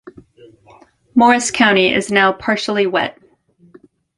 [1.13, 3.19] Morris County is now partially wet.